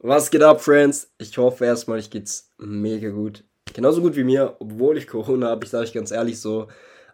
[0.00, 1.12] Was geht ab, Friends?
[1.18, 3.42] Ich hoffe erstmal, ich geht's mega gut.
[3.74, 6.68] Genauso gut wie mir, obwohl ich Corona habe, ich sage euch ganz ehrlich so.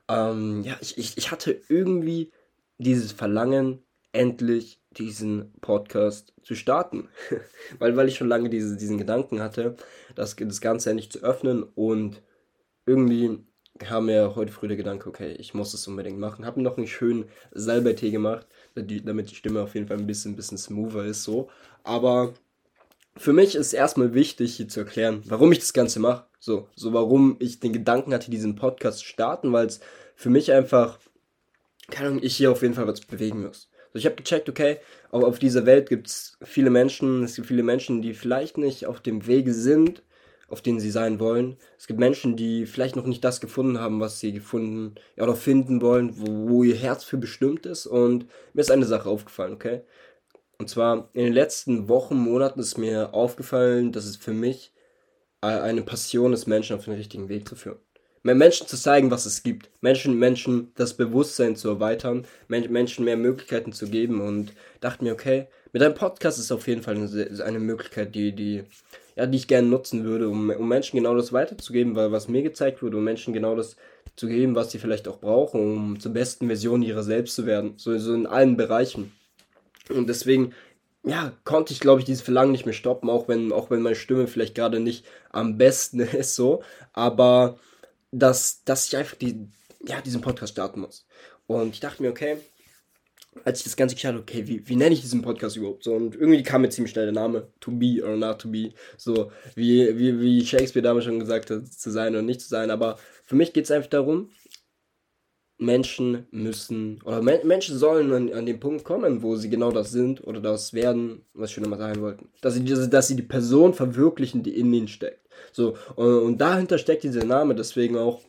[0.06, 2.30] Ähm, ja, ich, ich, ich hatte irgendwie
[2.76, 7.08] dieses Verlangen, endlich diesen Podcast zu starten.
[7.78, 9.76] weil, weil ich schon lange diese, diesen Gedanken hatte,
[10.14, 12.22] das, das Ganze endlich zu öffnen und
[12.84, 13.38] irgendwie
[13.78, 16.44] kam mir heute früh der Gedanke, okay, ich muss es unbedingt machen.
[16.44, 20.36] Habe mir noch einen schönen Salbeitee gemacht, damit die Stimme auf jeden Fall ein bisschen,
[20.36, 21.48] bisschen smoother ist so.
[21.82, 22.34] Aber
[23.16, 26.26] für mich ist erstmal wichtig, hier zu erklären, warum ich das Ganze mache.
[26.40, 29.80] So, so warum ich den Gedanken hatte, diesen Podcast zu starten, weil es
[30.14, 30.98] für mich einfach,
[31.90, 33.68] keine Ahnung, ich hier auf jeden Fall was bewegen muss.
[33.92, 34.78] So, ich habe gecheckt, okay,
[35.10, 38.86] auch auf dieser Welt gibt es viele Menschen, es gibt viele Menschen, die vielleicht nicht
[38.86, 40.02] auf dem Wege sind,
[40.48, 41.56] auf denen sie sein wollen.
[41.78, 45.36] Es gibt Menschen, die vielleicht noch nicht das gefunden haben, was sie gefunden ja, oder
[45.36, 47.86] finden wollen, wo, wo ihr Herz für bestimmt ist.
[47.86, 49.82] Und mir ist eine Sache aufgefallen, okay?
[50.64, 54.72] Und zwar in den letzten Wochen, Monaten ist mir aufgefallen, dass es für mich
[55.42, 57.76] eine Passion ist, Menschen auf den richtigen Weg zu führen.
[58.22, 59.68] Menschen zu zeigen, was es gibt.
[59.82, 65.48] Menschen, Menschen das Bewusstsein zu erweitern, Menschen mehr Möglichkeiten zu geben und dachte mir, okay,
[65.74, 68.62] mit einem Podcast ist auf jeden Fall eine, Möglichkeit, die, die,
[69.16, 72.42] ja, die ich gerne nutzen würde, um, um Menschen genau das weiterzugeben, weil was mir
[72.42, 73.76] gezeigt wurde, um Menschen genau das
[74.16, 77.74] zu geben, was sie vielleicht auch brauchen, um zur besten Version ihrer selbst zu werden.
[77.76, 79.12] So, so in allen Bereichen.
[79.90, 80.54] Und deswegen,
[81.04, 83.96] ja, konnte ich, glaube ich, dieses Verlangen nicht mehr stoppen, auch wenn, auch wenn meine
[83.96, 86.62] Stimme vielleicht gerade nicht am besten ist, so.
[86.92, 87.58] Aber
[88.10, 89.48] dass, dass ich einfach die,
[89.86, 91.06] ja, diesen Podcast starten muss.
[91.46, 92.38] Und ich dachte mir, okay,
[93.44, 95.84] als ich das Ganze geschaut habe, okay, wie, wie nenne ich diesen Podcast überhaupt?
[95.84, 98.72] So, und irgendwie kam mir ziemlich schnell der Name, to be or not to be.
[98.96, 102.70] So, wie, wie, wie Shakespeare damals schon gesagt hat, zu sein oder nicht zu sein.
[102.70, 104.30] Aber für mich geht es einfach darum,
[105.58, 109.92] Menschen müssen, oder Men Menschen sollen an, an den Punkt kommen, wo sie genau das
[109.92, 112.28] sind oder das werden, was sie schon immer sein wollten.
[112.40, 115.28] Dass sie, dass sie die Person verwirklichen, die in ihnen steckt.
[115.52, 118.20] So, und, und dahinter steckt dieser Name, deswegen auch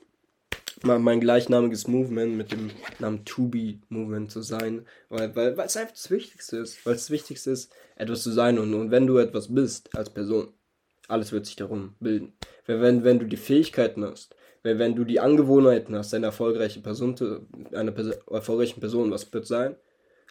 [0.84, 5.78] mein gleichnamiges Movement mit dem Namen To Be Movement zu sein, weil, weil, weil es
[5.78, 9.08] einfach das Wichtigste ist, weil es das Wichtigste ist, etwas zu sein und, und wenn
[9.08, 10.49] du etwas bist als Person,
[11.08, 12.33] alles wird sich darum bilden.
[12.66, 17.15] Wenn, wenn du die Fähigkeiten hast, weil wenn du die Angewohnheiten hast, eine erfolgreiche Person
[17.71, 19.76] einer Pers erfolgreichen Person, was wird sein?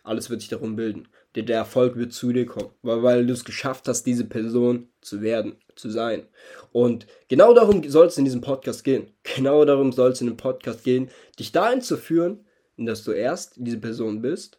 [0.03, 1.07] Alles wird sich darum bilden.
[1.37, 4.89] Der, der Erfolg wird zu dir kommen, weil, weil du es geschafft hast, diese Person
[5.01, 6.27] zu werden, zu sein.
[6.73, 9.13] Und genau darum soll es in diesem Podcast gehen.
[9.37, 12.45] Genau darum soll es in dem Podcast gehen, dich dahin zu führen,
[12.77, 14.59] dass du erst diese Person bist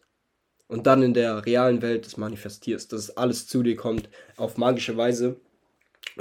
[0.68, 4.96] und dann in der realen Welt das manifestierst, dass alles zu dir kommt auf magische
[4.96, 5.36] Weise.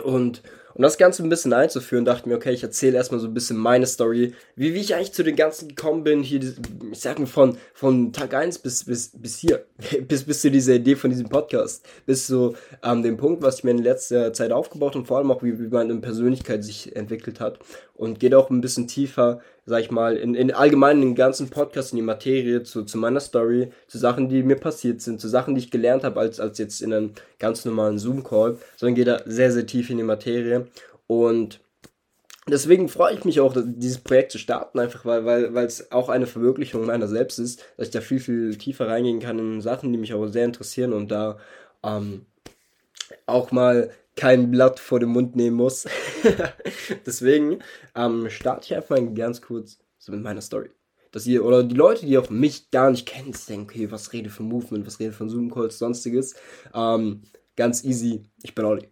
[0.03, 0.41] Und
[0.75, 3.33] um das Ganze ein bisschen einzuführen, dachte ich mir, okay, ich erzähle erstmal so ein
[3.33, 6.41] bisschen meine Story, wie, wie ich eigentlich zu den Ganzen gekommen bin, hier,
[6.91, 9.65] ich sag mal, von, von Tag 1 bis, bis, bis hier,
[10.07, 13.63] bis, bis zu dieser Idee von diesem Podcast, bis zu ähm, dem Punkt, was ich
[13.63, 17.39] mir in letzter Zeit aufgebaut und vor allem auch, wie, wie meine Persönlichkeit sich entwickelt
[17.39, 17.59] hat
[17.95, 21.91] und geht auch ein bisschen tiefer, sag ich mal, in, in allgemein den ganzen Podcast
[21.91, 25.55] in die Materie, zu, zu meiner Story, zu Sachen, die mir passiert sind, zu Sachen,
[25.55, 29.21] die ich gelernt habe, als, als jetzt in einem ganz normalen Zoom-Call, sondern geht da
[29.25, 30.67] sehr, sehr tief in die Materie.
[31.07, 31.61] Und
[32.47, 36.27] deswegen freue ich mich auch, dieses Projekt zu starten, einfach weil weil es auch eine
[36.27, 39.97] Verwirklichung meiner selbst ist, dass ich da viel, viel tiefer reingehen kann in Sachen, die
[39.97, 41.37] mich auch sehr interessieren und da
[41.83, 42.25] ähm,
[43.25, 45.85] auch mal kein Blatt vor den Mund nehmen muss.
[47.05, 47.59] deswegen
[47.95, 50.69] ähm, starte ich einfach mal ganz kurz so mit meiner Story.
[51.11, 54.29] Dass ihr, oder die Leute, die auch mich gar nicht kennen, denken, okay, was rede
[54.29, 56.35] von Movement, was rede von Zoom-Calls, sonstiges.
[56.73, 57.21] Ähm,
[57.55, 58.89] ganz easy, ich bin Olli.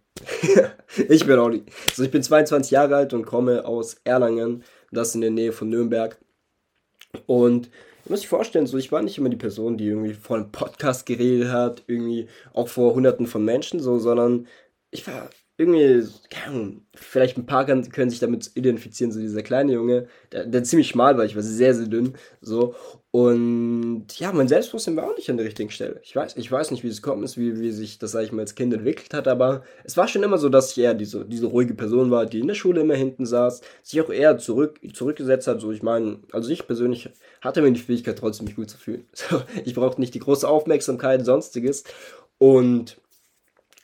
[1.08, 1.64] ich bin Olli.
[1.88, 5.68] Also ich bin 22 Jahre alt und komme aus Erlangen, das in der Nähe von
[5.68, 6.18] Nürnberg.
[7.26, 7.70] Und
[8.04, 10.52] ich muss sich vorstellen, so ich war nicht immer die Person, die irgendwie vor einem
[10.52, 14.46] Podcast geredet hat, irgendwie auch vor hunderten von Menschen, so, sondern
[14.94, 19.72] ich war irgendwie, keine Ahnung, vielleicht ein paar können, sich damit identifizieren, so dieser kleine
[19.72, 22.74] Junge, der, der ziemlich schmal war, ich war sehr, sehr dünn, so.
[23.12, 26.00] Und ja, mein Selbstbewusstsein war auch nicht an der richtigen Stelle.
[26.02, 28.32] Ich weiß, ich weiß nicht, wie es gekommen ist, wie, wie sich das, sag ich
[28.32, 31.24] mal, als Kind entwickelt hat, aber es war schon immer so, dass ich eher diese,
[31.24, 34.80] diese ruhige Person war, die in der Schule immer hinten saß, sich auch eher zurück,
[34.92, 37.10] zurückgesetzt hat, so ich meine, also ich persönlich
[37.40, 39.04] hatte mir die Fähigkeit, trotzdem mich gut zu fühlen.
[39.14, 41.84] So, ich brauchte nicht die große Aufmerksamkeit, sonstiges.
[42.38, 43.00] Und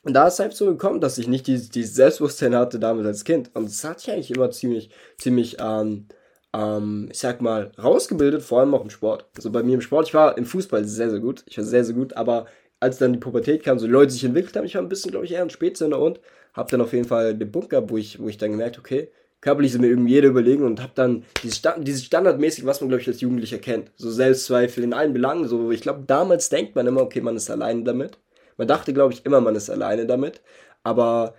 [0.03, 3.07] und da ist es halt so gekommen, dass ich nicht dieses die Selbstbewusstsein hatte damals
[3.07, 3.51] als Kind.
[3.55, 6.07] Und das hatte ich eigentlich immer ziemlich, ziemlich, ähm,
[6.55, 9.27] ähm, ich sag mal, rausgebildet, vor allem auch im Sport.
[9.37, 11.45] Also bei mir im Sport, ich war im Fußball sehr, sehr gut.
[11.47, 12.47] Ich war sehr, sehr gut, aber
[12.81, 15.11] als dann die Pubertät kam, so die Leute sich entwickelt haben, ich war ein bisschen,
[15.11, 16.21] glaube ich, eher ein Spätzünder und
[16.55, 19.11] habe dann auf jeden Fall den gehabt, wo ich, wo ich dann gemerkt, okay,
[19.43, 22.89] körperlich ist mir irgendwie jeder überlegen und habe dann dieses, Stand, dieses standardmäßig, was man,
[22.89, 23.93] glaube ich, als Jugendlicher kennt.
[23.97, 25.47] So Selbstzweifel in allen Belangen.
[25.47, 28.19] So, ich glaube, damals denkt man immer, okay, man ist allein damit
[28.61, 30.43] Man dachte, glaube ich, immer, man ist alleine damit.
[30.83, 31.33] Aber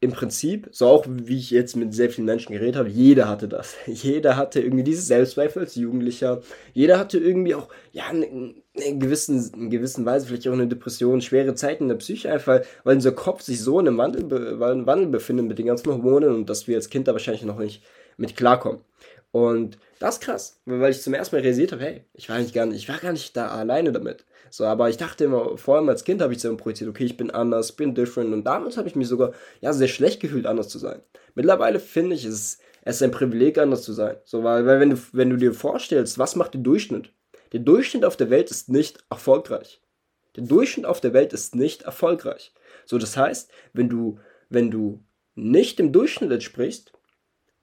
[0.00, 3.48] im Prinzip, so auch wie ich jetzt mit sehr vielen Menschen geredet habe, jeder hatte
[3.48, 3.76] das.
[3.86, 6.42] Jeder hatte irgendwie dieses Selbstzweifel als Jugendlicher.
[6.74, 11.22] Jeder hatte irgendwie auch, ja, in, in, gewissen, in gewissen Weise vielleicht auch eine Depression,
[11.22, 15.06] schwere Zeiten in der Psyche, einfach, weil unser Kopf sich so in einem Wandel, Wandel
[15.06, 17.82] befindet mit den ganzen Hormonen und dass wir als Kind da wahrscheinlich noch nicht
[18.18, 18.82] mit klarkommen.
[19.32, 22.66] Und das ist krass, weil ich zum ersten Mal realisiert habe, hey, ich war gar
[22.66, 24.26] nicht, ich war gar nicht da alleine damit.
[24.50, 27.16] So, aber ich dachte immer, vor allem als Kind habe ich so projiziert, okay, ich
[27.16, 30.68] bin anders, bin different und damals habe ich mich sogar ja sehr schlecht gefühlt, anders
[30.68, 31.00] zu sein.
[31.34, 34.16] Mittlerweile finde ich es, es ist ein Privileg, anders zu sein.
[34.24, 37.12] So, weil, weil wenn du, wenn du dir vorstellst, was macht der Durchschnitt?
[37.52, 39.80] Der Durchschnitt auf der Welt ist nicht erfolgreich.
[40.36, 42.52] Der Durchschnitt auf der Welt ist nicht erfolgreich.
[42.86, 44.18] So, das heißt, wenn du,
[44.48, 45.04] wenn du
[45.34, 46.92] nicht dem Durchschnitt entsprichst,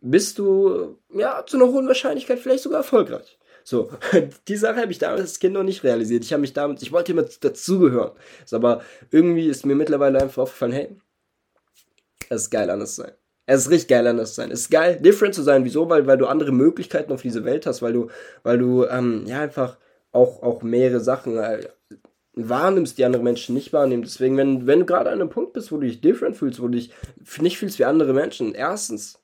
[0.01, 3.36] bist du ja zu einer hohen Wahrscheinlichkeit vielleicht sogar erfolgreich.
[3.69, 3.89] So,
[4.47, 6.23] die Sache habe ich damals als Kind noch nicht realisiert.
[6.23, 8.11] Ich habe mich damit, ich wollte immer dazugehören.
[8.45, 8.81] So, aber
[9.11, 10.89] irgendwie ist mir mittlerweile einfach aufgefallen, hey,
[12.29, 13.11] es ist geil anders zu sein.
[13.45, 14.51] Es ist richtig geil anders zu sein.
[14.51, 15.65] Es ist geil, different zu sein.
[15.65, 15.89] Wieso?
[15.89, 18.07] Weil, weil du andere Möglichkeiten auf diese Welt hast, weil du,
[18.43, 19.75] weil du, ähm, ja, einfach
[20.13, 21.67] auch, auch mehrere Sachen äh,
[22.35, 24.03] wahrnimmst, die andere Menschen nicht wahrnehmen.
[24.03, 26.67] Deswegen, wenn, wenn du gerade an einem Punkt bist, wo du dich different fühlst, wo
[26.69, 26.93] du dich
[27.41, 29.19] nicht fühlst wie andere Menschen, erstens,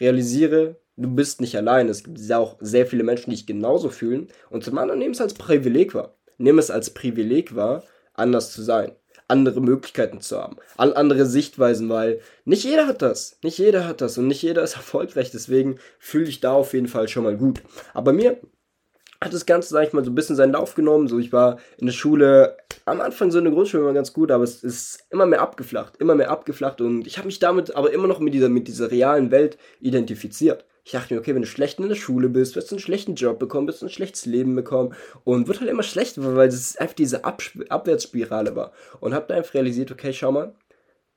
[0.00, 1.88] realisiere, du bist nicht allein.
[1.88, 4.28] Es gibt auch sehr viele Menschen, die dich genauso fühlen.
[4.50, 6.14] Und zum anderen nimm es als Privileg wahr.
[6.38, 8.92] Nimm es als Privileg wahr, anders zu sein.
[9.28, 10.56] Andere Möglichkeiten zu haben.
[10.76, 13.38] andere Sichtweisen, weil nicht jeder hat das.
[13.42, 15.30] Nicht jeder hat das und nicht jeder ist erfolgreich.
[15.30, 17.62] Deswegen fühle ich da auf jeden Fall schon mal gut.
[17.94, 18.40] Aber mir
[19.22, 21.08] hat das Ganze, sag ich mal, so ein bisschen seinen Lauf genommen.
[21.08, 22.56] So, ich war in der Schule,
[22.86, 25.98] am Anfang so in der Grundschule immer ganz gut, aber es ist immer mehr abgeflacht,
[25.98, 28.90] immer mehr abgeflacht und ich habe mich damit aber immer noch mit dieser, mit dieser
[28.90, 30.64] realen Welt identifiziert.
[30.90, 33.14] Ich dachte mir, okay, wenn du schlecht in der Schule bist, wirst du einen schlechten
[33.14, 34.92] Job bekommen, wirst du ein schlechtes Leben bekommen
[35.22, 38.72] und wird halt immer schlechter, weil es einfach diese Ab Abwärtsspirale war.
[38.98, 40.52] Und hab da einfach realisiert, okay, schau mal,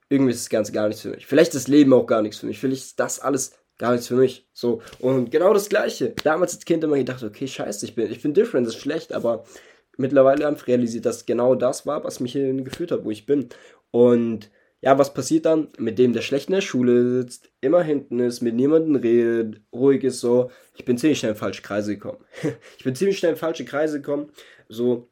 [0.10, 1.26] irgendwie ist das Ganze gar nichts für mich.
[1.26, 2.60] Vielleicht ist das Leben auch gar nichts für mich.
[2.60, 4.48] Vielleicht ist das alles gar nichts für mich.
[4.54, 4.84] So.
[5.00, 6.14] Und genau das Gleiche.
[6.24, 9.12] Damals als Kind immer gedacht, okay, scheiße, ich bin, ich bin different, das ist schlecht,
[9.12, 9.44] aber
[9.98, 13.50] mittlerweile einfach realisiert, dass genau das war, was mich hierhin geführt hat, wo ich bin.
[13.90, 14.52] Und
[14.84, 15.70] ja, was passiert dann?
[15.78, 20.04] Mit dem, der schlecht in der Schule sitzt, immer hinten ist, mit niemandem redet, ruhig
[20.04, 20.52] ist, so.
[20.76, 22.18] Ich bin ziemlich schnell in falsche Kreise gekommen.
[22.78, 24.30] ich bin ziemlich schnell in falsche Kreise gekommen.
[24.68, 25.08] So,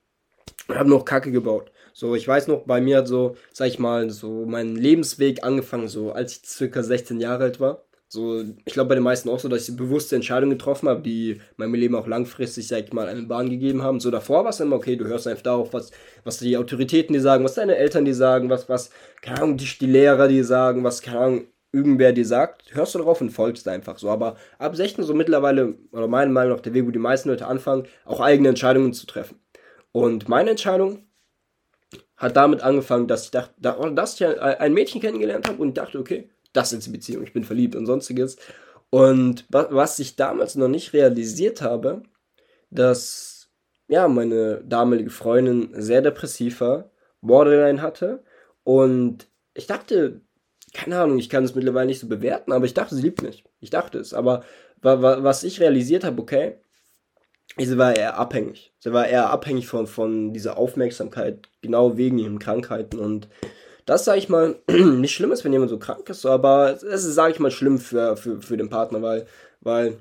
[0.68, 1.72] ich habe noch Kacke gebaut.
[1.94, 5.88] So, ich weiß noch, bei mir hat so, sag ich mal, so mein Lebensweg angefangen,
[5.88, 7.86] so als ich circa 16 Jahre alt war.
[8.14, 11.40] So, ich glaube bei den meisten auch so, dass ich bewusste Entscheidungen getroffen habe, die
[11.56, 14.02] meinem Leben auch langfristig, sag ich mal, eine Bahn gegeben haben.
[14.02, 15.92] So davor war es immer, okay, du hörst einfach darauf, was,
[16.26, 18.90] was die Autoritäten dir sagen, was deine Eltern dir sagen, was, was,
[19.22, 23.00] keine Ahnung, die, die Lehrer dir sagen, was, keine Ahnung, irgendwer dir sagt, hörst du
[23.00, 24.10] darauf und folgst einfach so.
[24.10, 27.48] Aber ab 16 so mittlerweile, oder meiner Meinung nach der Weg, wo die meisten Leute
[27.48, 29.40] anfangen, auch eigene Entscheidungen zu treffen.
[29.94, 31.06] Und meine Entscheidung
[32.18, 36.30] hat damit angefangen, dass ich dachte, dass ich ein Mädchen kennengelernt habe und dachte, okay,
[36.54, 38.38] das ist die Beziehung, ich bin verliebt und sonstiges.
[38.90, 42.04] Und was ich damals noch nicht realisiert habe,
[42.70, 43.50] dass
[43.88, 48.24] ja, meine damalige Freundin sehr depressiv war, Borderline hatte
[48.64, 50.22] und ich dachte,
[50.74, 53.44] keine Ahnung, ich kann es mittlerweile nicht so bewerten, aber ich dachte, sie liebt mich.
[53.60, 54.44] Ich dachte es, aber
[54.82, 56.56] was ich realisiert habe, okay,
[57.58, 58.74] sie war eher abhängig.
[58.80, 63.28] Sie war eher abhängig von, von dieser Aufmerksamkeit, genau wegen ihren Krankheiten und
[63.92, 67.04] das, sage ich mal, nicht schlimm ist, wenn jemand so krank ist, aber es ist,
[67.14, 69.26] sage ich mal, schlimm für, für, für den Partner, weil,
[69.60, 69.98] weil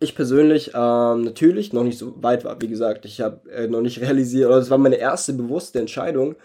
[0.00, 2.58] ich persönlich ähm, natürlich noch nicht so weit war.
[2.62, 6.36] Wie gesagt, ich habe äh, noch nicht realisiert, oder es war meine erste bewusste Entscheidung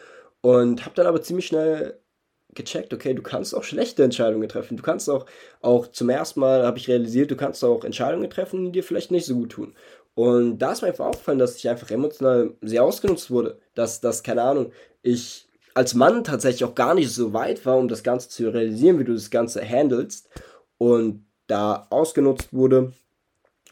[0.41, 1.97] und habe dann aber ziemlich schnell
[2.53, 4.75] gecheckt, okay, du kannst auch schlechte Entscheidungen treffen.
[4.75, 5.25] Du kannst auch,
[5.61, 9.11] auch zum ersten Mal habe ich realisiert, du kannst auch Entscheidungen treffen, die dir vielleicht
[9.11, 9.73] nicht so gut tun.
[10.13, 13.59] Und da ist mir einfach aufgefallen, dass ich einfach emotional sehr ausgenutzt wurde.
[13.75, 17.87] Dass, dass keine Ahnung, ich als Mann tatsächlich auch gar nicht so weit war, um
[17.87, 20.29] das Ganze zu realisieren, wie du das Ganze handelst
[20.77, 22.93] und da ausgenutzt wurde,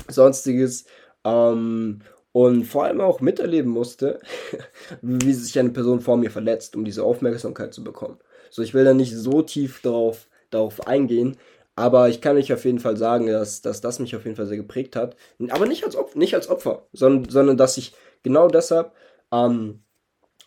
[0.07, 0.85] sonstiges
[1.23, 4.19] ähm, und vor allem auch miterleben musste,
[5.01, 8.17] wie sich eine Person vor mir verletzt, um diese Aufmerksamkeit zu bekommen.
[8.49, 11.37] So, ich will da nicht so tief darauf, darauf eingehen,
[11.75, 14.45] aber ich kann euch auf jeden Fall sagen, dass, dass das mich auf jeden Fall
[14.45, 15.15] sehr geprägt hat.
[15.49, 17.93] Aber nicht als, Opfer, nicht als Opfer, sondern, sondern dass ich
[18.23, 18.91] genau deshalb
[19.31, 19.83] ähm,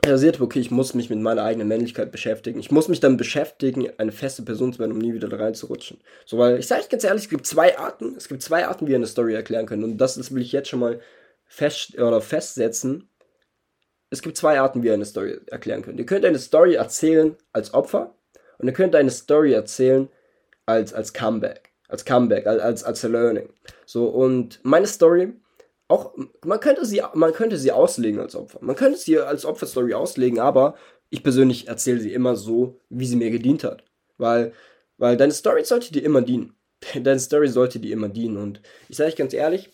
[0.04, 2.58] realisiert habe, okay, ich muss mich mit meiner eigenen Männlichkeit beschäftigen.
[2.58, 6.00] Ich muss mich dann beschäftigen, eine feste Person zu werden, um nie wieder da reinzurutschen.
[6.26, 8.86] So, weil ich sage euch ganz ehrlich, es gibt zwei Arten, es gibt zwei Arten,
[8.86, 9.84] wie ihr eine Story erklären könnt.
[9.84, 11.00] Und das, das will ich jetzt schon mal
[11.46, 13.08] fest oder festsetzen.
[14.10, 15.98] Es gibt zwei Arten, wie ihr eine Story erklären könnt.
[15.98, 18.14] Ihr könnt eine Story erzählen als Opfer
[18.58, 20.08] und ihr könnt eine Story erzählen
[20.66, 21.70] als, als Comeback.
[21.88, 23.48] Als Comeback, als, als, als Learning.
[23.86, 25.34] So, und meine Story
[25.88, 26.14] auch,
[26.44, 28.58] man könnte sie, man könnte sie auslegen als Opfer.
[28.62, 30.76] Man könnte sie als Opferstory auslegen, aber
[31.10, 33.84] ich persönlich erzähle sie immer so, wie sie mir gedient hat.
[34.16, 34.52] Weil,
[34.96, 36.54] weil deine Story sollte dir immer dienen.
[36.94, 38.36] Deine Story sollte dir immer dienen.
[38.36, 39.70] Und ich sage euch ganz ehrlich,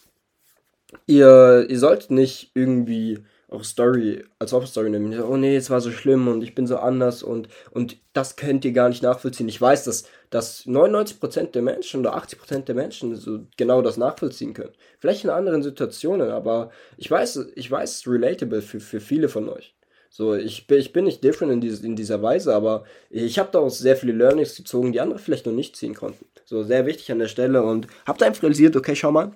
[1.07, 3.19] ihr, ihr sollt nicht irgendwie
[3.51, 5.21] auch Story als Hauptstory nehmen.
[5.21, 8.65] Oh nee, es war so schlimm und ich bin so anders und, und das könnt
[8.65, 9.49] ihr gar nicht nachvollziehen.
[9.49, 14.55] Ich weiß, dass, dass 99% der Menschen oder 80% der Menschen so genau das nachvollziehen
[14.55, 14.73] können.
[14.99, 19.75] Vielleicht in anderen Situationen, aber ich weiß, ich weiß, relatable für, für viele von euch.
[20.13, 23.51] So, ich bin, ich bin nicht different in, dieses, in dieser Weise, aber ich habe
[23.53, 26.27] daraus sehr viele Learnings gezogen, die andere vielleicht noch nicht ziehen konnten.
[26.45, 29.33] So, sehr wichtig an der Stelle und habe da einfach realisiert, okay, schau mal,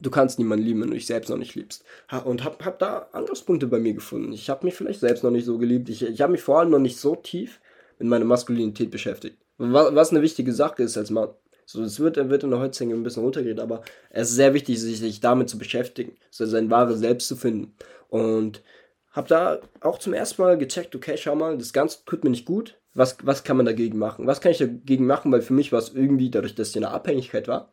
[0.00, 1.84] du kannst niemanden lieben, wenn du dich selbst noch nicht liebst.
[2.24, 4.32] Und hab, hab da Angriffspunkte bei mir gefunden.
[4.32, 5.88] Ich habe mich vielleicht selbst noch nicht so geliebt.
[5.88, 7.60] Ich, ich habe mich vor allem noch nicht so tief
[7.98, 9.36] mit meiner Maskulinität beschäftigt.
[9.58, 11.30] Was, was eine wichtige Sache ist als Mann.
[11.66, 14.80] So, es wird, wird in der Heutzutage ein bisschen runtergeht, aber es ist sehr wichtig,
[14.80, 17.74] sich, sich damit zu beschäftigen, so sein wahres Selbst zu finden.
[18.08, 18.62] Und
[19.10, 22.46] hab da auch zum ersten Mal gecheckt, okay, schau mal, das Ganze tut mir nicht
[22.46, 22.78] gut.
[22.94, 24.26] Was, was kann man dagegen machen?
[24.26, 25.30] Was kann ich dagegen machen?
[25.30, 27.72] Weil für mich war es irgendwie, dadurch, dass es eine Abhängigkeit war,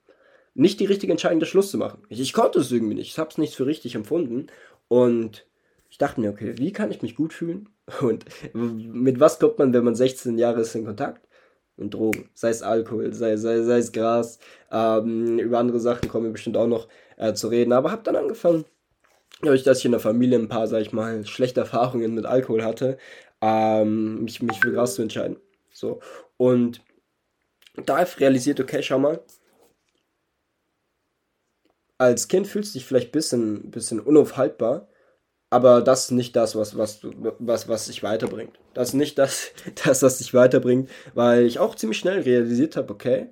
[0.56, 2.02] nicht die richtige Entscheidung, das Schluss zu machen.
[2.10, 3.10] Ich, ich konnte es irgendwie nicht.
[3.10, 4.48] Ich habe es nicht für richtig empfunden.
[4.88, 5.46] Und
[5.90, 7.70] ich dachte mir, okay, wie kann ich mich gut fühlen?
[8.02, 11.28] Und mit was kommt man, wenn man 16 Jahre ist in Kontakt?
[11.78, 12.30] Und Drogen.
[12.34, 14.40] Sei es Alkohol, sei, sei, sei es Gras.
[14.72, 17.74] Ähm, über andere Sachen kommen wir bestimmt auch noch äh, zu reden.
[17.74, 18.64] Aber habe dann angefangen,
[19.42, 22.64] dadurch, dass ich in der Familie ein paar, sag ich mal, schlechte Erfahrungen mit Alkohol
[22.64, 22.98] hatte,
[23.42, 25.36] ähm, mich, mich für Gras zu entscheiden.
[25.74, 26.00] So.
[26.38, 26.82] Und
[27.86, 29.20] da habe ich realisiert, okay, schau mal,
[31.98, 34.88] als Kind fühlst du dich vielleicht ein bisschen, bisschen unaufhaltbar,
[35.50, 37.00] aber das ist nicht das, was, was,
[37.40, 38.60] was, was dich weiterbringt.
[38.74, 39.52] Das ist nicht das,
[39.86, 43.30] das, was dich weiterbringt, weil ich auch ziemlich schnell realisiert habe, okay,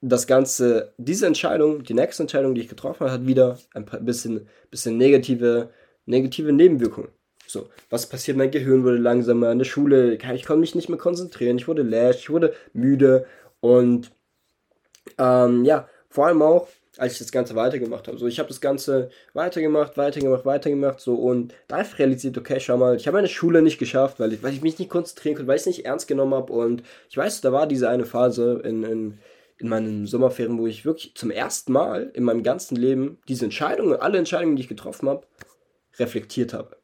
[0.00, 4.48] das Ganze, diese Entscheidung, die nächste Entscheidung, die ich getroffen habe, hat wieder ein bisschen,
[4.70, 5.70] bisschen negative,
[6.06, 7.10] negative Nebenwirkungen.
[7.48, 8.36] So, was passiert?
[8.36, 11.82] Mein Gehirn wurde langsamer in der Schule, ich konnte mich nicht mehr konzentrieren, ich wurde
[11.82, 13.26] läsch, ich wurde müde
[13.60, 14.12] und
[15.16, 18.18] ähm, ja, vor allem auch, als ich das Ganze weitergemacht habe.
[18.18, 22.58] So, ich habe das Ganze weitergemacht, weitergemacht, weitergemacht, so und da habe ich realisiert, okay,
[22.60, 25.36] schau mal, ich habe meine Schule nicht geschafft, weil ich, weil ich mich nicht konzentrieren
[25.36, 28.04] konnte, weil ich es nicht ernst genommen habe und ich weiß, da war diese eine
[28.04, 29.18] Phase in, in,
[29.58, 33.94] in meinen Sommerferien, wo ich wirklich zum ersten Mal in meinem ganzen Leben diese Entscheidungen,
[34.00, 35.26] alle Entscheidungen, die ich getroffen habe,
[35.98, 36.76] reflektiert habe.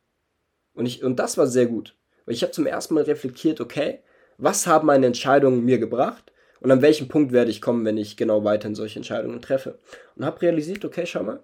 [0.75, 3.99] Und, ich, und das war sehr gut, weil ich habe zum ersten Mal reflektiert, okay,
[4.39, 8.17] was haben meine Entscheidungen mir gebracht und an welchem Punkt werde ich kommen, wenn ich
[8.17, 9.79] genau weiterhin solche Entscheidungen treffe.
[10.17, 11.43] Und habe realisiert, okay, schau mal,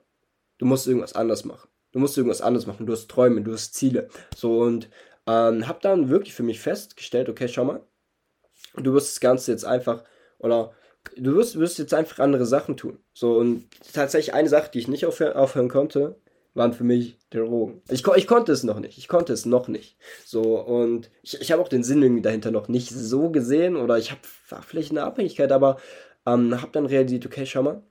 [0.58, 1.68] du musst irgendwas anders machen.
[1.92, 2.86] Du musst irgendwas anders machen.
[2.86, 4.08] Du hast Träume, du hast Ziele.
[4.36, 4.88] So und
[5.26, 7.82] ähm, habe dann wirklich für mich festgestellt, okay, schau mal,
[8.76, 10.04] du wirst das Ganze jetzt einfach,
[10.38, 10.72] oder
[11.16, 12.98] du wirst, wirst jetzt einfach andere Sachen tun.
[13.12, 16.16] So und tatsächlich eine Sache, die ich nicht aufhören, aufhören konnte,
[16.54, 17.82] waren für mich Drogen.
[17.88, 18.98] Ich, ich konnte es noch nicht.
[18.98, 19.96] Ich konnte es noch nicht.
[20.24, 23.98] So, und ich, ich habe auch den Sinn irgendwie dahinter noch nicht so gesehen oder
[23.98, 24.20] ich habe
[24.66, 25.78] vielleicht eine Abhängigkeit, aber
[26.26, 27.82] ähm, habe dann realisiert, okay, schau mal,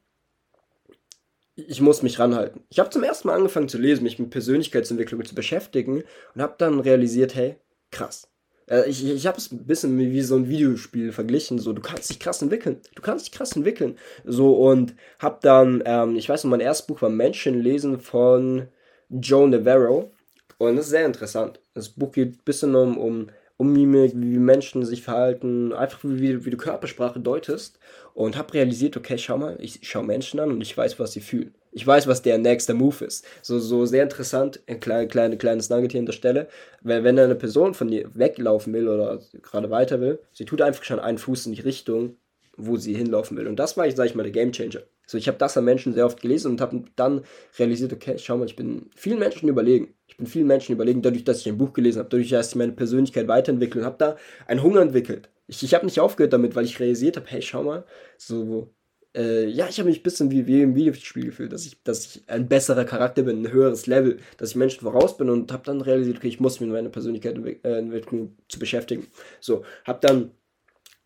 [1.55, 2.63] ich muss mich ranhalten.
[2.69, 6.03] Ich habe zum ersten Mal angefangen zu lesen, mich mit Persönlichkeitsentwicklung zu beschäftigen
[6.35, 7.57] und habe dann realisiert, hey,
[7.91, 8.29] krass.
[8.69, 11.59] Äh, ich ich habe es ein bisschen wie so ein Videospiel verglichen.
[11.59, 12.77] So, du kannst dich krass entwickeln.
[12.95, 13.97] Du kannst dich krass entwickeln.
[14.25, 18.67] So, und habe dann, ähm, ich weiß noch, mein erstes Buch war Menschenlesen von
[19.09, 20.11] Joe Navarro.
[20.57, 21.59] Und das ist sehr interessant.
[21.73, 26.45] Das Buch geht ein bisschen um, um, um Mimik, wie Menschen sich verhalten, einfach wie,
[26.45, 27.79] wie du Körpersprache deutest.
[28.13, 31.21] Und habe realisiert, okay, schau mal, ich schaue Menschen an und ich weiß, was sie
[31.21, 31.55] fühlen.
[31.71, 33.25] Ich weiß, was der nächste Move ist.
[33.41, 36.47] So, so sehr interessant, ein kleine, kleine, kleines Nugget hier an der Stelle.
[36.81, 40.83] Weil wenn eine Person von dir weglaufen will oder gerade weiter will, sie tut einfach
[40.83, 42.15] schon einen Fuß in die Richtung,
[42.57, 43.47] wo sie hinlaufen will.
[43.47, 44.81] Und das war, sage ich mal, der Gamechanger.
[45.05, 47.23] So, ich habe das an Menschen sehr oft gelesen und habe dann
[47.57, 49.95] realisiert, okay, schau mal, ich bin vielen Menschen überlegen.
[50.07, 52.55] Ich bin vielen Menschen überlegen, dadurch, dass ich ein Buch gelesen habe, dadurch, dass ich
[52.55, 55.29] meine Persönlichkeit weiterentwickle und habe da einen Hunger entwickelt.
[55.47, 57.85] Ich, ich habe nicht aufgehört damit, weil ich realisiert habe, hey, schau mal,
[58.17, 58.69] so
[59.15, 62.05] äh, ja, ich habe mich ein bisschen wie, wie im Videospiel gefühlt, dass ich, dass
[62.05, 65.63] ich ein besserer Charakter bin, ein höheres Level, dass ich Menschen voraus bin und habe
[65.65, 68.01] dann realisiert, okay, ich muss mich mit meiner Persönlichkeit äh,
[68.47, 69.07] zu beschäftigen.
[69.39, 70.31] So, habe dann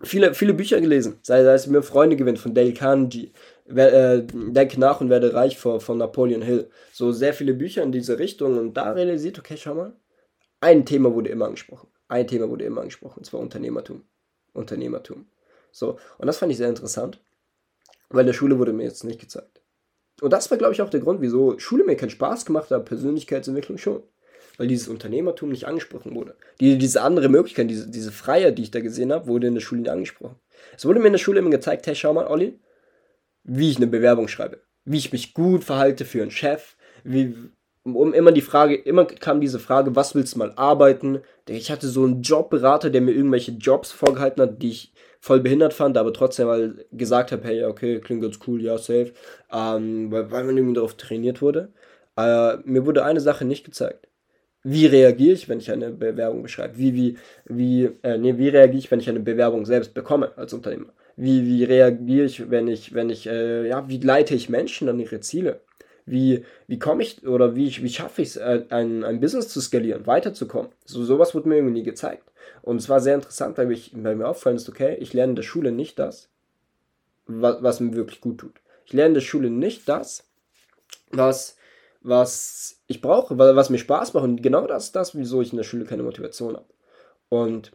[0.01, 3.31] viele, viele Bücher gelesen, sei, sei es mir Freunde gewinnt von Dale Carnegie,
[3.67, 6.69] äh, Denke nach und werde reich von, von Napoleon Hill.
[6.91, 9.93] So sehr viele Bücher in diese Richtung und da realisiert, okay, schau mal,
[10.59, 11.89] ein Thema wurde immer angesprochen.
[12.07, 14.03] Ein Thema wurde immer angesprochen, und zwar Unternehmertum.
[14.53, 15.25] Unternehmertum.
[15.71, 17.19] So, und das fand ich sehr interessant.
[18.13, 19.61] Weil in der Schule wurde mir jetzt nicht gezeigt.
[20.21, 22.85] Und das war, glaube ich, auch der Grund, wieso Schule mir keinen Spaß gemacht hat,
[22.85, 24.03] Persönlichkeitsentwicklung schon.
[24.57, 26.35] Weil dieses Unternehmertum nicht angesprochen wurde.
[26.59, 29.61] Die, diese andere Möglichkeit, diese, diese Freiheit, die ich da gesehen habe, wurde in der
[29.61, 30.35] Schule nicht angesprochen.
[30.77, 32.59] Es wurde mir in der Schule immer gezeigt, hey, schau mal, Olli,
[33.43, 34.61] wie ich eine Bewerbung schreibe.
[34.85, 37.35] Wie ich mich gut verhalte für einen Chef, wie,
[37.83, 41.19] um immer die Frage, immer kam diese Frage, was willst du mal arbeiten?
[41.47, 45.73] Ich hatte so einen Jobberater, der mir irgendwelche Jobs vorgehalten hat, die ich voll behindert
[45.73, 49.13] fand, aber trotzdem mal gesagt habe, hey, okay, klingt ganz cool, ja, safe,
[49.51, 51.69] ähm, weil, weil man irgendwie darauf trainiert wurde.
[52.17, 54.07] Äh, mir wurde eine Sache nicht gezeigt.
[54.63, 56.77] Wie reagiere ich, wenn ich eine Bewerbung beschreibe?
[56.77, 60.53] Wie, wie, wie, äh, nee, wie reagiere ich, wenn ich eine Bewerbung selbst bekomme als
[60.53, 60.93] Unternehmer?
[61.17, 64.99] Wie, wie reagiere ich, wenn ich, wenn ich, äh, ja, wie leite ich Menschen an
[64.99, 65.61] ihre Ziele?
[66.05, 69.61] Wie, wie komme ich oder wie, wie schaffe ich es, äh, ein, ein Business zu
[69.61, 70.71] skalieren, weiterzukommen?
[70.85, 72.31] So, sowas wurde mir irgendwie nie gezeigt.
[72.61, 75.35] Und es war sehr interessant, weil, ich, weil mir auffallen ist, okay, ich lerne in
[75.35, 76.29] der Schule nicht das,
[77.25, 78.61] was, was mir wirklich gut tut.
[78.85, 80.27] Ich lerne in der Schule nicht das,
[81.11, 81.57] was,
[82.01, 84.25] was ich brauche, was mir Spaß macht.
[84.25, 86.67] Und genau das ist das, wieso ich in der Schule keine Motivation habe.
[87.29, 87.71] Und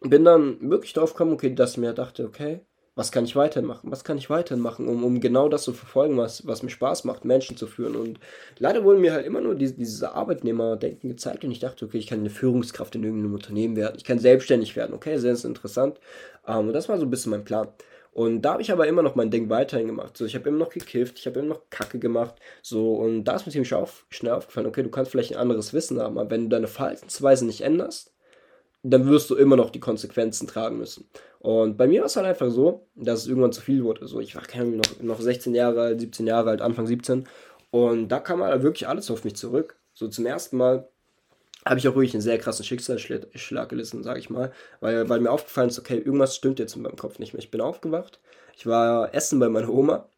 [0.00, 2.60] bin dann wirklich drauf gekommen, okay, dass ich mir dachte, okay,
[2.94, 3.90] was kann ich weitermachen?
[3.90, 7.24] Was kann ich weitermachen, um, um genau das zu verfolgen, was, was mir Spaß macht,
[7.24, 7.96] Menschen zu führen.
[7.96, 8.20] Und
[8.58, 12.06] leider wurden mir halt immer nur diese, dieses Arbeitnehmerdenken gezeigt und ich dachte, okay, ich
[12.06, 15.98] kann eine Führungskraft in irgendeinem Unternehmen werden, ich kann selbstständig werden, okay, sehr, sehr interessant.
[16.46, 17.68] Um, und das war so ein bisschen mein Plan.
[18.12, 20.18] Und da habe ich aber immer noch mein Ding weiterhin gemacht.
[20.18, 22.34] So, ich habe immer noch gekifft, ich habe immer noch Kacke gemacht.
[22.60, 25.72] So, und da ist mir ziemlich auf, schnell aufgefallen, okay, du kannst vielleicht ein anderes
[25.72, 28.12] Wissen haben, aber wenn du deine Verhaltensweise nicht änderst,
[28.82, 31.08] dann wirst du immer noch die Konsequenzen tragen müssen.
[31.38, 34.06] Und bei mir war es halt einfach so, dass es irgendwann zu viel wurde.
[34.06, 37.26] So, ich war noch, noch 16 Jahre alt, 17 Jahre alt, Anfang 17.
[37.70, 39.76] Und da kam halt wirklich alles auf mich zurück.
[39.94, 40.88] So zum ersten Mal
[41.64, 44.52] habe ich auch wirklich einen sehr krassen Schicksalsschlag gelitten, sage ich mal.
[44.80, 47.42] Weil, weil mir aufgefallen ist, okay, irgendwas stimmt jetzt in meinem Kopf nicht mehr.
[47.42, 48.20] Ich bin aufgewacht.
[48.56, 50.08] Ich war essen bei meiner Oma.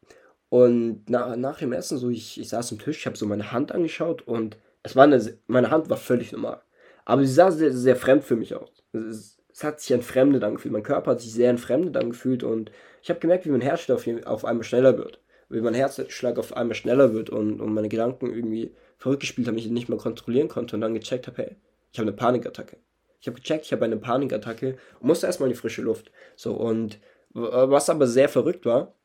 [0.49, 3.51] Und na, nach dem Essen, so ich, ich saß am Tisch, ich habe so meine
[3.51, 6.61] Hand angeschaut und es war eine, meine Hand war völlig normal.
[7.05, 8.83] Aber sie sah sehr, sehr fremd für mich aus.
[8.93, 10.73] Es, es hat sich entfremdet angefühlt.
[10.73, 12.71] Mein Körper hat sich sehr entfremdet angefühlt und
[13.01, 15.21] ich habe gemerkt, wie mein Herzschlag auf, einmal schneller wird.
[15.47, 19.57] Wie mein Herzschlag auf einmal schneller wird und, und meine Gedanken irgendwie verrückt gespielt haben,
[19.57, 21.55] ich nicht mehr kontrollieren konnte und dann gecheckt habe, hey,
[21.91, 22.77] ich habe eine Panikattacke.
[23.21, 26.11] Ich habe gecheckt, ich habe eine Panikattacke und musste erstmal in die frische Luft.
[26.35, 26.99] So, und
[27.33, 28.95] was aber sehr verrückt war,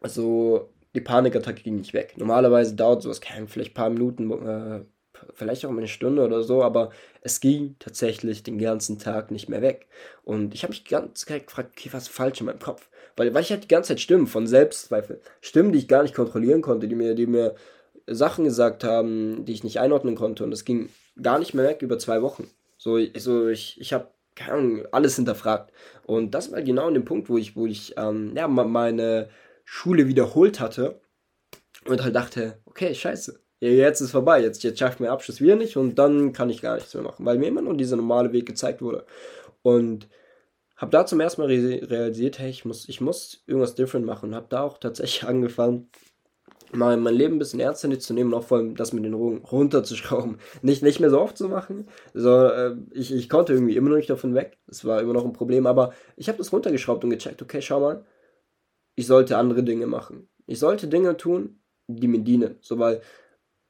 [0.00, 2.14] also die Panikattacke ging nicht weg.
[2.16, 4.84] Normalerweise dauert sowas, keine, vielleicht ein paar Minuten, äh,
[5.34, 9.62] vielleicht auch eine Stunde oder so, aber es ging tatsächlich den ganzen Tag nicht mehr
[9.62, 9.86] weg.
[10.24, 12.88] Und ich habe mich ganz gefragt, okay, was ist falsch in meinem Kopf?
[13.16, 15.20] Weil, weil ich hatte die ganze Zeit Stimmen von Selbstzweifel.
[15.40, 17.54] Stimmen, die ich gar nicht kontrollieren konnte, die mir, die mir
[18.06, 20.44] Sachen gesagt haben, die ich nicht einordnen konnte.
[20.44, 20.88] Und es ging
[21.20, 22.50] gar nicht mehr weg über zwei Wochen.
[22.78, 25.72] So, so ich, ich habe keine Ahnung, alles hinterfragt.
[26.04, 29.28] Und das war genau an dem Punkt, wo ich, wo ich ähm, ja, meine
[29.64, 31.00] Schule wiederholt hatte
[31.86, 35.76] und halt dachte, okay, scheiße, jetzt ist vorbei, jetzt, jetzt schafft mein Abschluss wieder nicht
[35.76, 38.46] und dann kann ich gar nichts mehr machen, weil mir immer nur dieser normale Weg
[38.46, 39.04] gezeigt wurde.
[39.62, 40.08] Und
[40.76, 44.34] habe da zum ersten Mal realisiert, hey, ich muss, ich muss irgendwas different machen und
[44.34, 45.90] habe da auch tatsächlich angefangen,
[46.72, 49.12] mal mein Leben ein bisschen ernster zu nehmen und auch vor allem das mit den
[49.12, 50.38] Drogen runterzuschrauben.
[50.62, 51.86] Nicht, nicht mehr so oft zu machen.
[52.14, 54.58] So, äh, ich, ich konnte irgendwie immer noch nicht davon weg.
[54.66, 57.80] Das war immer noch ein Problem, aber ich habe das runtergeschraubt und gecheckt, okay, schau
[57.80, 58.04] mal,
[58.94, 60.28] ich sollte andere Dinge machen.
[60.46, 62.56] Ich sollte Dinge tun, die mir dienen.
[62.60, 63.02] So, weil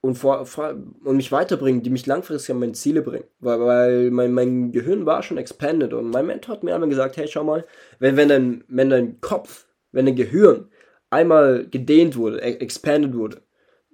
[0.02, 3.24] und, vor, vor, und mich weiterbringen, die mich langfristig an meine Ziele bringen.
[3.38, 7.16] Weil, weil mein, mein Gehirn war schon expanded und mein Mentor hat mir einmal gesagt,
[7.16, 7.64] hey, schau mal,
[8.00, 10.68] wenn, wenn, dein, wenn dein Kopf, wenn dein Gehirn
[11.10, 13.42] einmal gedehnt wurde, e, expanded wurde,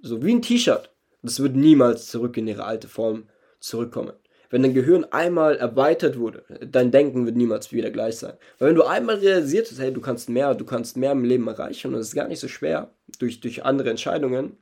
[0.01, 0.91] so wie ein T-Shirt,
[1.23, 3.25] das wird niemals zurück in ihre alte Form
[3.61, 4.13] zurückkommen.
[4.49, 8.33] Wenn dein Gehirn einmal erweitert wurde, dein Denken wird niemals wieder gleich sein.
[8.59, 11.47] Weil wenn du einmal realisiert hast, hey, du kannst mehr, du kannst mehr im Leben
[11.49, 14.57] erreichen und es ist gar nicht so schwer durch, durch andere Entscheidungen,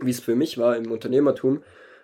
[0.00, 1.62] wie es für mich war im Unternehmertum,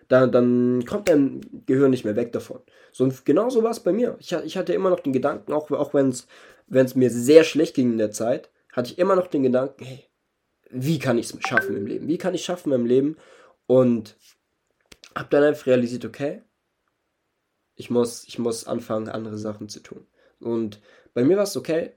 [0.09, 2.61] dann, dann kommt dein Gehirn nicht mehr weg davon.
[2.92, 4.16] So, und genauso war es bei mir.
[4.20, 7.92] Ich, ich hatte immer noch den Gedanken, auch, auch wenn es mir sehr schlecht ging
[7.92, 10.05] in der Zeit, hatte ich immer noch den Gedanken, hey,
[10.70, 12.09] wie kann ich es schaffen im Leben?
[12.09, 13.16] Wie kann ich es schaffen im Leben?
[13.66, 14.16] Und
[15.14, 16.42] habe dann einfach realisiert, okay,
[17.74, 20.07] ich muss, ich muss anfangen, andere Sachen zu tun.
[20.40, 20.81] Und
[21.14, 21.92] bei mir war es okay,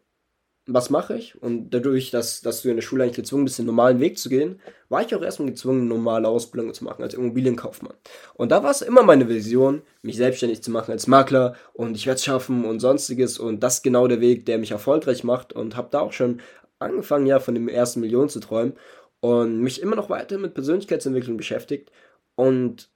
[0.68, 1.42] was mache ich?
[1.42, 4.30] Und dadurch, dass, dass du in der Schule eigentlich gezwungen bist, den normalen Weg zu
[4.30, 7.94] gehen, war ich auch erstmal gezwungen, eine normale Ausbildung zu machen als Immobilienkaufmann.
[8.34, 12.08] Und da war es immer meine Vision, mich selbstständig zu machen als Makler und ich
[12.08, 13.38] werde es schaffen und sonstiges.
[13.38, 16.42] Und das ist genau der Weg, der mich erfolgreich macht und habe da auch schon
[16.80, 18.74] angefangen, ja, von dem ersten Million zu träumen
[19.20, 21.92] und mich immer noch weiter mit Persönlichkeitsentwicklung beschäftigt.
[22.36, 22.90] Und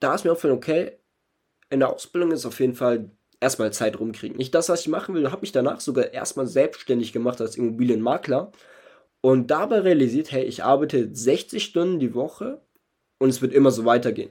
[0.00, 0.98] da ist mir auch okay,
[1.70, 4.36] in der Ausbildung ist auf jeden Fall erstmal Zeit rumkriegen.
[4.36, 8.52] Nicht das, was ich machen will, habe mich danach sogar erstmal selbstständig gemacht als Immobilienmakler
[9.20, 12.62] und dabei realisiert, hey, ich arbeite 60 Stunden die Woche
[13.18, 14.30] und es wird immer so weitergehen,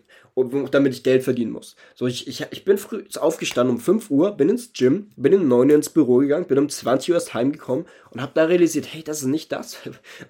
[0.72, 1.76] damit ich Geld verdienen muss.
[1.96, 5.48] So, ich, ich, ich bin früh aufgestanden um 5 Uhr, bin ins Gym, bin um
[5.48, 8.88] 9 Uhr ins Büro gegangen, bin um 20 Uhr erst heimgekommen und habe da realisiert,
[8.92, 9.78] hey, das ist nicht das,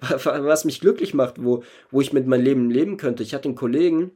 [0.00, 3.22] was mich glücklich macht, wo, wo ich mit meinem Leben leben könnte.
[3.22, 4.12] Ich hatte einen Kollegen,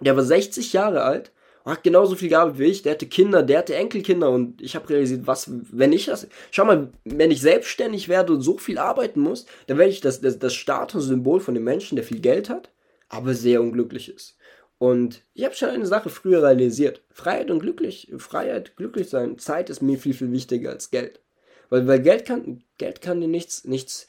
[0.00, 1.32] der war 60 Jahre alt
[1.64, 4.88] hat genauso viel gearbeitet wie ich, der hatte Kinder, der hatte Enkelkinder und ich habe
[4.88, 9.20] realisiert, was, wenn ich das, schau mal, wenn ich selbstständig werde und so viel arbeiten
[9.20, 12.70] muss, dann werde ich das, das, das Statussymbol von dem Menschen, der viel Geld hat,
[13.08, 14.36] aber sehr unglücklich ist.
[14.78, 17.02] Und ich habe schon eine Sache früher realisiert.
[17.10, 21.20] Freiheit und glücklich, Freiheit, glücklich sein, Zeit ist mir viel, viel wichtiger als Geld.
[21.68, 24.08] Weil, weil Geld kann, Geld kann dir nichts, nichts,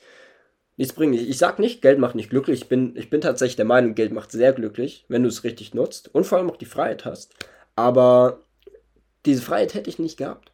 [0.77, 1.13] nichts bringen.
[1.13, 2.61] Ich, ich sag nicht, Geld macht nicht glücklich.
[2.61, 5.73] Ich bin, ich bin tatsächlich der Meinung, Geld macht sehr glücklich, wenn du es richtig
[5.73, 7.33] nutzt und vor allem auch die Freiheit hast.
[7.75, 8.45] Aber
[9.25, 10.51] diese Freiheit hätte ich nicht gehabt.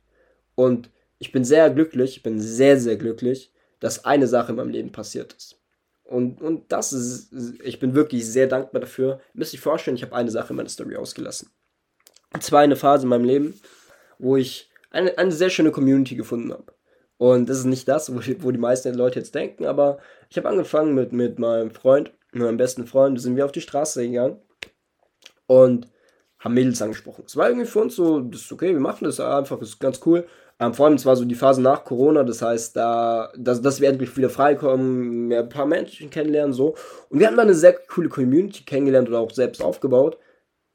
[0.56, 4.69] Und ich bin sehr glücklich, ich bin sehr, sehr glücklich, dass eine Sache in meinem
[4.69, 5.60] Leben passiert ist.
[6.03, 9.19] Und, und das ist, ich bin wirklich sehr dankbar dafür.
[9.34, 11.49] Ihr müsst euch vorstellen, ich habe eine Sache in meiner Story ausgelassen.
[12.34, 13.60] Und zwar eine Phase in meinem Leben,
[14.17, 16.73] wo ich eine, eine sehr schöne Community gefunden habe.
[17.17, 19.97] Und das ist nicht das, wo, wo die meisten Leute jetzt denken, aber
[20.30, 23.62] ich habe angefangen mit, mit meinem Freund, mit meinem besten Freund, sind wir auf die
[23.62, 24.39] Straße gegangen
[25.47, 25.88] und
[26.39, 27.23] haben Mädels angesprochen.
[27.25, 29.80] Es war irgendwie für uns so, das ist okay, wir machen das einfach, das ist
[29.80, 30.27] ganz cool.
[30.60, 33.82] Ähm, vor allem, es war so die Phase nach Corona, das heißt, da, dass, dass
[33.82, 36.75] wir endlich wieder freikommen, mehr ein paar Menschen kennenlernen, so.
[37.10, 40.17] Und wir haben da eine sehr coole Community kennengelernt oder auch selbst aufgebaut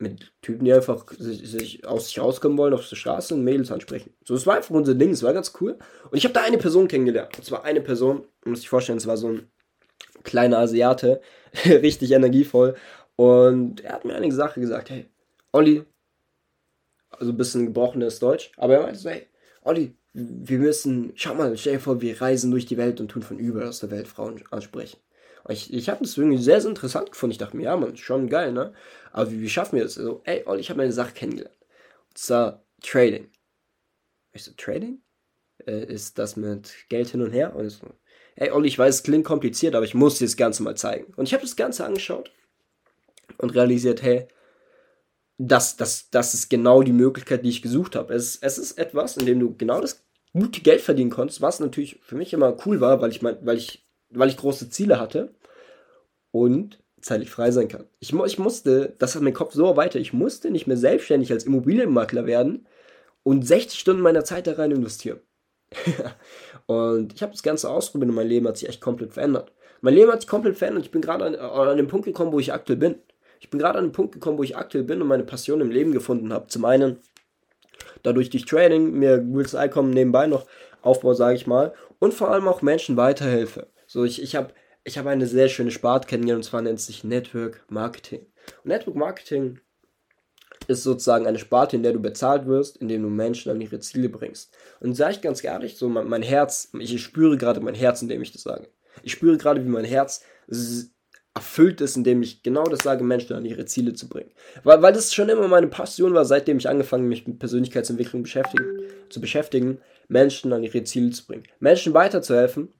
[0.03, 3.71] mit Typen, die einfach sich, sich aus sich rauskommen wollen auf der Straße und Mädels
[3.71, 4.13] ansprechen.
[4.25, 5.79] So, das war einfach unser Ding, das war ganz cool.
[6.11, 7.39] Und ich habe da eine Person kennengelernt.
[7.39, 9.51] Und zwar eine Person, muss ich vorstellen, es war so ein
[10.25, 11.21] kleiner Asiate,
[11.65, 12.75] richtig energievoll.
[13.17, 15.07] Und er hat mir eine Sache gesagt, hey,
[15.53, 15.85] Olli,
[17.11, 19.29] also ein bisschen gebrochenes Deutsch, aber er meinte so, hey,
[19.63, 23.23] Olli, wir müssen, schau mal, stell dir vor, wir reisen durch die Welt und tun
[23.23, 24.99] von überall aus der Welt Frauen ansprechen.
[25.49, 27.33] Ich, ich habe das irgendwie sehr, sehr interessant gefunden.
[27.33, 28.73] Ich dachte mir, ja, man, schon geil, ne?
[29.13, 29.99] Aber wie, wie schaffen wir das?
[29.99, 31.57] Also, ey, Olli, ich habe eine Sache kennengelernt.
[32.09, 33.31] Und zwar Trading.
[34.33, 35.03] Ich so, Trading?
[35.67, 37.57] Äh, ist das mit Geld hin und her?
[37.57, 37.87] Und ich so,
[38.37, 41.13] ey, Olli, ich weiß, es klingt kompliziert, aber ich muss dir das Ganze mal zeigen.
[41.15, 42.31] Und ich habe das Ganze angeschaut
[43.39, 44.29] und realisiert, hey,
[45.39, 48.15] das, das, das ist genau die Möglichkeit, die ich gesucht habe.
[48.15, 52.01] Es, es ist etwas, in dem du genau das gute Geld verdienen konntest, was natürlich
[52.03, 55.33] für mich immer cool war, weil ich mein, weil ich weil ich große Ziele hatte
[56.31, 57.87] und zeitlich frei sein kann.
[57.99, 61.45] Ich, ich musste, das hat mein Kopf so weiter, ich musste nicht mehr selbstständig als
[61.45, 62.67] Immobilienmakler werden
[63.25, 65.21] und 60 Stunden meiner Zeit da rein investieren.
[66.67, 69.53] und ich habe das Ganze ausprobiert und mein Leben hat sich echt komplett verändert.
[69.81, 70.85] Mein Leben hat sich komplett verändert.
[70.85, 72.97] Ich bin gerade an, an dem Punkt gekommen, wo ich aktuell bin.
[73.41, 75.71] Ich bin gerade an den Punkt gekommen, wo ich aktuell bin und meine Passion im
[75.71, 76.47] Leben gefunden habe.
[76.47, 76.99] Zum einen
[78.03, 80.47] dadurch durch Trading, mir gutes Einkommen nebenbei noch
[80.83, 83.67] aufbaue, sage ich mal, und vor allem auch Menschen weiterhelfe.
[83.93, 87.05] So, ich, ich habe ich hab eine sehr schöne Sparte kennengelernt und zwar nennt sich
[87.05, 88.21] Network Marketing.
[88.65, 89.61] Und Network Marketing
[90.67, 94.09] ist sozusagen eine Sparte, in der du bezahlt wirst, indem du Menschen an ihre Ziele
[94.09, 94.57] bringst.
[94.81, 98.23] Und sage ich ganz ehrlich, so mein, mein Herz, ich spüre gerade mein Herz, indem
[98.23, 98.67] ich das sage.
[99.03, 100.25] Ich spüre gerade, wie mein Herz
[101.35, 104.31] erfüllt ist, indem ich genau das sage, Menschen an ihre Ziele zu bringen.
[104.65, 108.65] Weil, weil das schon immer meine Passion war, seitdem ich angefangen mich mit Persönlichkeitsentwicklung beschäftigen,
[109.11, 111.43] zu beschäftigen, Menschen an ihre Ziele zu bringen.
[111.61, 112.71] Menschen weiterzuhelfen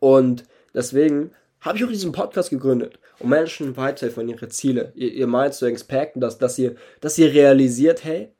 [0.00, 1.30] und deswegen
[1.60, 5.54] habe ich auch diesen Podcast gegründet, um Menschen weiterhelfen an ihre Ziele, ihr, ihr Mind
[5.54, 8.32] zu expacken, dass, dass, ihr, dass ihr realisiert, hey,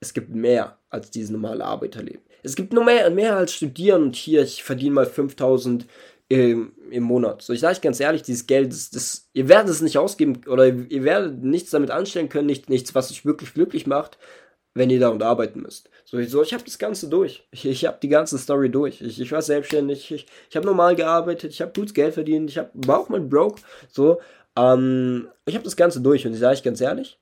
[0.00, 2.22] es gibt mehr als dieses normale Arbeiterleben.
[2.42, 5.86] Es gibt nur mehr, mehr als studieren und hier, ich verdiene mal 5000
[6.28, 7.42] im, im Monat.
[7.42, 10.66] So, ich sage ganz ehrlich, dieses Geld, das, das, ihr werdet es nicht ausgeben oder
[10.66, 14.18] ihr werdet nichts damit anstellen können, nicht, nichts, was euch wirklich glücklich macht,
[14.74, 15.88] wenn ihr da arbeiten müsst.
[16.04, 17.46] So, ich, so, ich habe das Ganze durch.
[17.52, 19.00] Ich, ich habe die ganze Story durch.
[19.00, 22.58] Ich, ich war selbstständig, ich, ich habe normal gearbeitet, ich habe gutes Geld verdient, ich
[22.58, 23.62] hab, war auch mal broke.
[23.88, 24.20] So,
[24.56, 27.18] ähm, ich habe das Ganze durch und ich sage euch ganz ehrlich,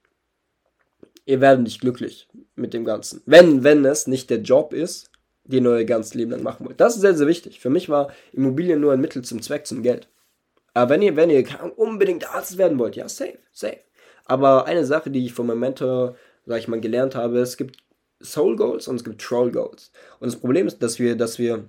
[1.26, 3.22] ihr werdet nicht glücklich mit dem Ganzen.
[3.26, 5.10] Wenn, wenn es nicht der Job ist,
[5.44, 6.80] den ihr euer ganzes Leben lang machen wollt.
[6.80, 7.60] Das ist sehr, sehr wichtig.
[7.60, 10.08] Für mich war Immobilien nur ein Mittel zum Zweck, zum Geld.
[10.72, 11.44] Aber wenn ihr, wenn ihr
[11.76, 13.80] unbedingt Arzt werden wollt, ja, safe, safe.
[14.24, 17.78] Aber eine Sache, die ich von meinem Mentor sag ich mal, gelernt habe, es gibt
[18.22, 19.90] Soul Goals und es gibt Troll Goals.
[20.20, 21.68] Und das Problem ist, dass wir, dass wir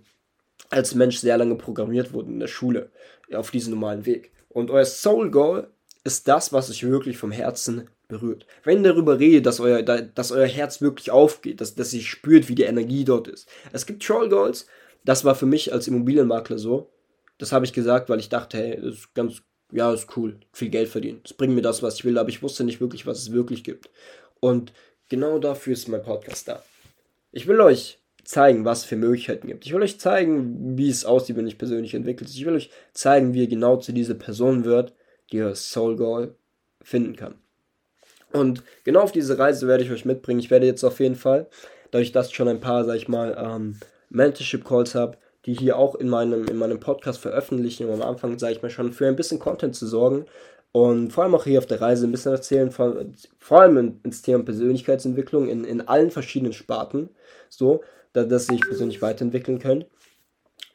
[0.69, 2.89] als Mensch sehr lange programmiert wurden in der Schule
[3.33, 4.31] auf diesem normalen Weg.
[4.49, 5.67] Und euer Soul Goal
[6.03, 8.45] ist das, was euch wirklich vom Herzen berührt.
[8.63, 12.49] Wenn ihr darüber redet, dass euer, dass euer Herz wirklich aufgeht, dass, dass ihr spürt,
[12.49, 13.47] wie die Energie dort ist.
[13.71, 14.67] Es gibt Troll Goals,
[15.05, 16.91] das war für mich als Immobilienmakler so.
[17.37, 20.69] Das habe ich gesagt, weil ich dachte, hey, das ist ganz, ja, ist cool, viel
[20.69, 21.21] Geld verdienen.
[21.23, 23.63] Das bringt mir das, was ich will, aber ich wusste nicht wirklich, was es wirklich
[23.63, 23.89] gibt.
[24.43, 24.73] Und
[25.07, 26.61] genau dafür ist mein Podcast da.
[27.31, 29.65] Ich will euch zeigen, was es für Möglichkeiten gibt.
[29.65, 32.29] Ich will euch zeigen, wie es aussieht, wenn ich persönlich entwickelt.
[32.29, 34.93] Ich will euch zeigen, wie ihr genau zu dieser Person wird,
[35.31, 36.35] die ihr Soul Goal
[36.81, 37.35] finden kann.
[38.33, 40.41] Und genau auf diese Reise werde ich euch mitbringen.
[40.41, 41.47] Ich werde jetzt auf jeden Fall,
[41.91, 43.79] dass ich schon ein paar, sag ich mal, ähm,
[44.09, 48.39] Mentorship Calls habe, die hier auch in meinem, in meinem Podcast veröffentlichen, um am Anfang,
[48.39, 50.25] sage ich mal, schon für ein bisschen Content zu sorgen
[50.73, 52.95] und vor allem auch hier auf der Reise ein bisschen erzählen, vor,
[53.37, 57.09] vor allem ins Thema Persönlichkeitsentwicklung in, in allen verschiedenen Sparten,
[57.47, 59.85] so, dass, dass sich persönlich weiterentwickeln können.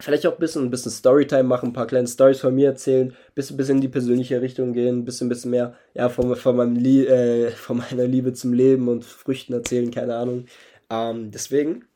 [0.00, 3.08] Vielleicht auch ein bisschen, ein bisschen Storytime machen, ein paar kleine Stories von mir erzählen,
[3.08, 6.54] ein bisschen, bisschen in die persönliche Richtung gehen, ein bisschen, bisschen mehr ja, von, von,
[6.56, 10.44] meinem äh, von meiner Liebe zum Leben und Früchten erzählen, keine Ahnung.
[10.90, 11.86] Ähm, deswegen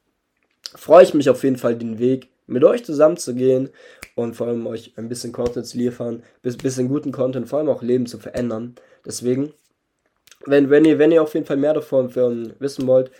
[0.75, 3.71] freue ich mich auf jeden Fall, den Weg mit euch zusammenzugehen
[4.15, 7.69] und vor allem euch ein bisschen Content zu liefern, ein bisschen guten Content, vor allem
[7.69, 8.75] auch Leben zu verändern.
[9.05, 9.53] Deswegen,
[10.47, 13.11] wenn, wenn, ihr, wenn ihr auf jeden Fall mehr davon wissen wollt,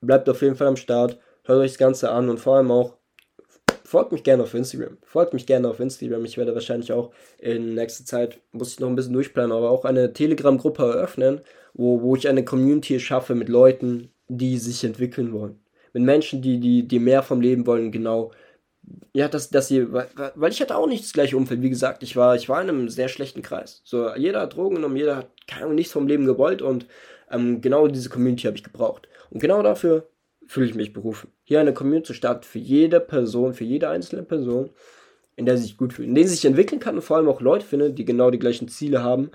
[0.00, 2.96] bleibt auf jeden Fall am Start, hört euch das Ganze an und vor allem auch
[3.84, 4.98] folgt mich gerne auf Instagram.
[5.02, 6.24] Folgt mich gerne auf Instagram.
[6.24, 9.84] Ich werde wahrscheinlich auch in nächster Zeit, muss ich noch ein bisschen durchplanen, aber auch
[9.84, 11.40] eine Telegram-Gruppe eröffnen,
[11.72, 15.60] wo, wo ich eine Community schaffe mit Leuten, die sich entwickeln wollen.
[15.92, 18.32] Mit Menschen, die, die, die mehr vom Leben wollen, genau
[19.12, 21.62] ja, dass, dass sie, weil ich hatte auch nicht das gleiche Umfeld.
[21.62, 23.80] Wie gesagt, ich war, ich war in einem sehr schlechten Kreis.
[23.84, 26.86] So, jeder hat Drogen genommen, jeder hat keine Ahnung, nichts vom Leben gewollt und
[27.30, 29.08] ähm, genau diese Community habe ich gebraucht.
[29.30, 30.08] Und genau dafür
[30.46, 31.30] fühle ich mich berufen.
[31.42, 34.70] Hier eine Community zu starten für jede Person, für jede einzelne Person,
[35.34, 37.28] in der sie sich gut fühlt, in der sie sich entwickeln kann und vor allem
[37.28, 39.30] auch Leute findet, die genau die gleichen Ziele haben.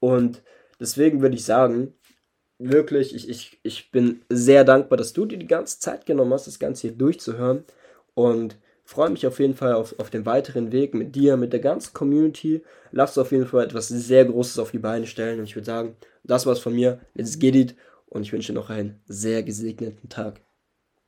[0.00, 0.42] Und
[0.80, 1.94] deswegen würde ich sagen,
[2.58, 6.46] wirklich, ich, ich, ich bin sehr dankbar, dass du dir die ganze Zeit genommen hast,
[6.46, 7.64] das Ganze hier durchzuhören.
[8.14, 8.58] Und
[8.88, 11.92] freue mich auf jeden Fall auf, auf den weiteren Weg mit dir, mit der ganzen
[11.92, 12.62] Community.
[12.90, 15.40] Lass auf jeden Fall etwas sehr Großes auf die Beine stellen.
[15.40, 16.98] Und ich würde sagen, das war's von mir.
[17.12, 17.76] Let's get it.
[18.06, 20.40] Und ich wünsche noch einen sehr gesegneten Tag.